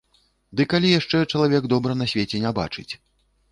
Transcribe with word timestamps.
Ды 0.59 0.65
калі 0.71 0.87
яшчэ 0.99 1.21
чалавек 1.33 1.69
дабра 1.75 1.93
на 2.01 2.09
свеце 2.17 2.43
не 2.49 2.57
бачыць! 2.63 2.91